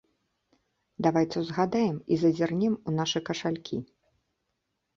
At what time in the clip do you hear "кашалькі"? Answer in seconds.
3.31-3.77